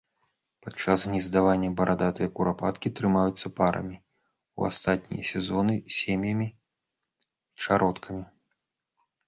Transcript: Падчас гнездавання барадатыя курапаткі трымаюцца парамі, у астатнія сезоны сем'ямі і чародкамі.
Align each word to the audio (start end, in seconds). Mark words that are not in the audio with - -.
Падчас 0.67 0.99
гнездавання 1.09 1.69
барадатыя 1.81 2.31
курапаткі 2.39 2.87
трымаюцца 3.01 3.47
парамі, 3.61 3.95
у 4.61 4.67
астатнія 4.71 5.25
сезоны 5.33 5.73
сем'ямі 5.99 6.47
і 6.51 7.65
чародкамі. 7.65 8.25